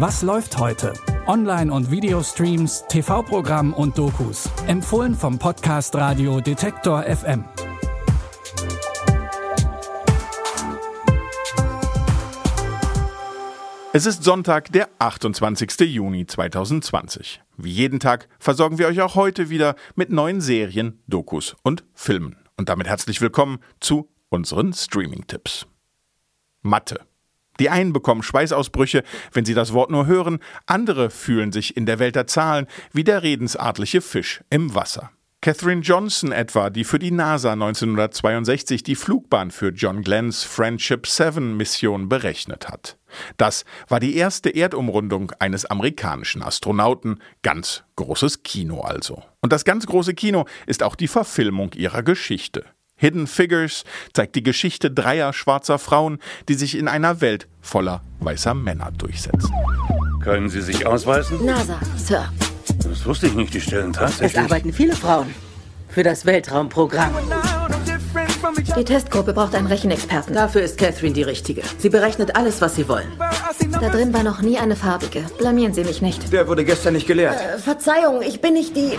[0.00, 0.92] Was läuft heute?
[1.26, 4.48] Online- und Videostreams, TV-Programm und Dokus.
[4.68, 7.44] Empfohlen vom Podcast Radio Detektor FM.
[13.92, 15.80] Es ist Sonntag, der 28.
[15.80, 17.42] Juni 2020.
[17.56, 22.36] Wie jeden Tag versorgen wir euch auch heute wieder mit neuen Serien, Dokus und Filmen.
[22.56, 25.66] Und damit herzlich willkommen zu unseren Streaming-Tipps.
[26.62, 27.00] Mathe.
[27.60, 31.98] Die einen bekommen Schweißausbrüche, wenn sie das Wort nur hören, andere fühlen sich in der
[31.98, 35.10] Welt der Zahlen wie der redensartliche Fisch im Wasser.
[35.40, 41.56] Catherine Johnson etwa, die für die NASA 1962 die Flugbahn für John Glenns Friendship 7
[41.56, 42.98] Mission berechnet hat.
[43.36, 49.22] Das war die erste Erdumrundung eines amerikanischen Astronauten, ganz großes Kino also.
[49.40, 52.64] Und das ganz große Kino ist auch die Verfilmung ihrer Geschichte.
[52.98, 58.54] Hidden Figures zeigt die Geschichte dreier schwarzer Frauen, die sich in einer Welt voller weißer
[58.54, 59.50] Männer durchsetzen.
[60.22, 61.44] Können Sie sich ausweisen?
[61.46, 62.30] NASA, Sir.
[62.82, 64.38] Das wusste ich nicht, die stellen Es tatsächlich.
[64.42, 65.32] arbeiten viele Frauen
[65.88, 67.14] für das Weltraumprogramm.
[68.76, 70.34] Die Testgruppe braucht einen Rechenexperten.
[70.34, 71.62] Dafür ist Catherine die Richtige.
[71.78, 73.08] Sie berechnet alles, was sie wollen.
[73.80, 75.24] Da drin war noch nie eine farbige.
[75.38, 76.32] Blamieren Sie mich nicht.
[76.32, 77.40] Der wurde gestern nicht gelehrt.
[77.40, 78.98] Äh, Verzeihung, ich bin nicht die.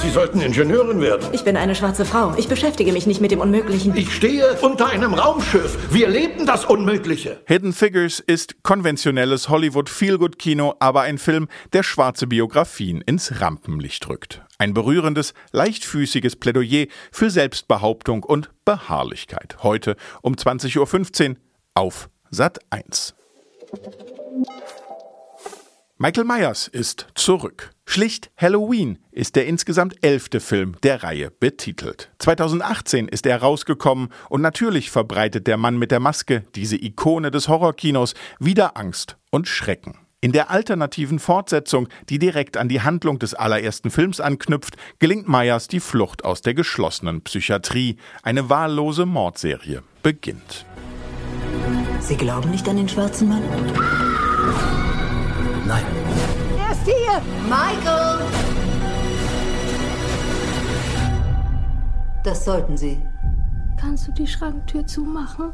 [0.00, 1.28] Sie sollten Ingenieurin werden.
[1.32, 2.34] Ich bin eine schwarze Frau.
[2.38, 3.94] Ich beschäftige mich nicht mit dem Unmöglichen.
[3.94, 5.92] Ich stehe unter einem Raumschiff.
[5.92, 7.40] Wir leben das Unmögliche.
[7.44, 14.40] Hidden Figures ist konventionelles Hollywood-Feelgood-Kino, aber ein Film, der schwarze Biografien ins Rampenlicht rückt.
[14.56, 19.58] Ein berührendes, leichtfüßiges Plädoyer für Selbstbehauptung und Beharrlichkeit.
[19.62, 21.36] Heute um 20.15 Uhr
[21.74, 23.14] auf Sat 1.
[25.98, 27.70] Michael Myers ist zurück.
[27.86, 32.10] Schlicht Halloween ist der insgesamt elfte Film der Reihe betitelt.
[32.18, 37.48] 2018 ist er rausgekommen und natürlich verbreitet der Mann mit der Maske, diese Ikone des
[37.48, 39.96] Horrorkinos, wieder Angst und Schrecken.
[40.20, 45.68] In der alternativen Fortsetzung, die direkt an die Handlung des allerersten Films anknüpft, gelingt Myers
[45.68, 47.96] die Flucht aus der geschlossenen Psychiatrie.
[48.22, 50.66] Eine wahllose Mordserie beginnt.
[52.02, 53.42] Sie glauben nicht an den schwarzen Mann?
[55.66, 55.84] Nein.
[56.58, 57.22] Er ist hier!
[57.48, 58.18] Michael!
[62.24, 63.00] Das sollten Sie.
[63.80, 65.52] Kannst du die Schranktür zumachen?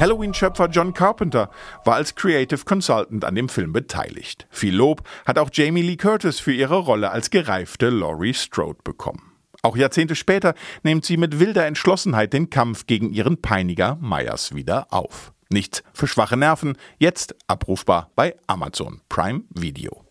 [0.00, 1.50] Halloween-Schöpfer John Carpenter
[1.84, 4.46] war als Creative Consultant an dem Film beteiligt.
[4.48, 9.34] Viel Lob hat auch Jamie Lee Curtis für ihre Rolle als gereifte Laurie Strode bekommen.
[9.60, 14.86] Auch Jahrzehnte später nimmt sie mit wilder Entschlossenheit den Kampf gegen ihren Peiniger Myers wieder
[14.90, 15.34] auf.
[15.50, 20.06] Nichts für schwache Nerven, jetzt abrufbar bei Amazon Prime Video.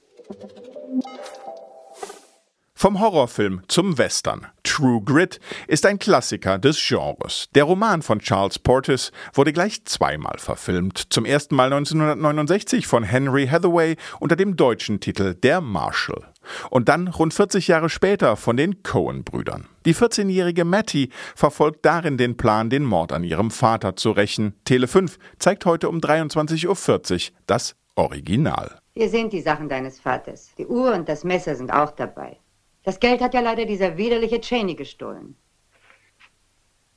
[2.76, 4.46] Vom Horrorfilm zum Western.
[4.80, 7.50] True Grit ist ein Klassiker des Genres.
[7.54, 11.12] Der Roman von Charles Portis wurde gleich zweimal verfilmt.
[11.12, 16.24] Zum ersten Mal 1969 von Henry Hathaway unter dem deutschen Titel Der Marshal.
[16.70, 19.68] Und dann rund 40 Jahre später von den Cohen-Brüdern.
[19.86, 24.54] Die 14-jährige Mattie verfolgt darin den Plan, den Mord an ihrem Vater zu rächen.
[24.64, 28.80] Tele 5 zeigt heute um 23.40 Uhr das Original.
[28.94, 30.52] Hier sind die Sachen deines Vaters.
[30.58, 32.38] Die Uhr und das Messer sind auch dabei.
[32.84, 35.36] Das Geld hat ja leider dieser widerliche Cheney gestohlen.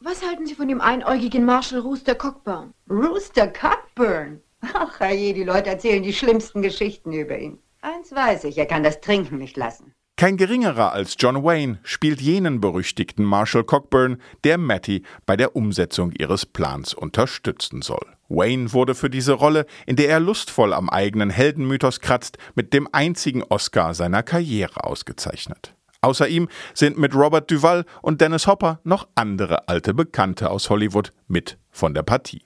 [0.00, 2.74] Was halten Sie von dem einäugigen Marshall Rooster Cockburn?
[2.90, 4.42] Rooster Cockburn.
[4.60, 7.58] Ach, je, die Leute erzählen die schlimmsten Geschichten über ihn.
[7.80, 9.94] Eins weiß ich, er kann das Trinken nicht lassen.
[10.16, 16.12] Kein geringerer als John Wayne spielt jenen berüchtigten Marshall Cockburn, der Mattie bei der Umsetzung
[16.12, 18.06] ihres Plans unterstützen soll.
[18.28, 22.88] Wayne wurde für diese Rolle, in der er lustvoll am eigenen Heldenmythos kratzt, mit dem
[22.92, 25.74] einzigen Oscar seiner Karriere ausgezeichnet.
[26.02, 31.12] Außer ihm sind mit Robert Duvall und Dennis Hopper noch andere alte Bekannte aus Hollywood
[31.28, 32.42] mit von der Partie.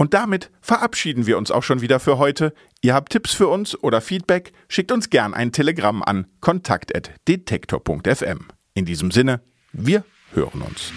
[0.00, 2.54] Und damit verabschieden wir uns auch schon wieder für heute.
[2.80, 8.48] Ihr habt Tipps für uns oder Feedback, schickt uns gern ein Telegramm an kontakt.detektor.fm.
[8.72, 9.42] In diesem Sinne,
[9.74, 10.94] wir hören uns.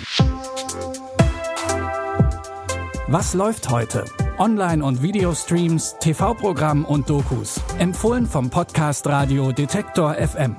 [3.09, 4.05] Was läuft heute?
[4.37, 7.59] Online- und Videostreams, TV-Programm und Dokus.
[7.79, 10.55] Empfohlen vom Podcast Radio Detektor FM.